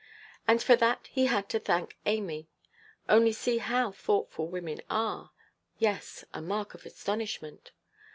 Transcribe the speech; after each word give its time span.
And 0.47 0.63
for 0.63 0.75
that, 0.77 1.05
he 1.11 1.27
had 1.27 1.47
to 1.49 1.59
thank 1.59 1.95
Amy. 2.07 2.47
Only 3.07 3.31
see 3.31 3.59
how 3.59 3.91
thoughtful 3.91 4.47
women 4.47 4.81
are!—yes, 4.89 6.25
a 6.33 6.41
mark 6.41 6.73
of 6.73 6.87
astonishment. 6.87 7.69